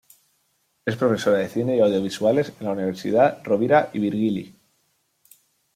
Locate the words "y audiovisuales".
1.77-2.53